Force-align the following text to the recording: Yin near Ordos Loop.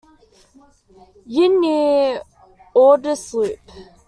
Yin 1.33 1.53
near 1.61 2.13
Ordos 2.83 3.23
Loop. 3.37 3.59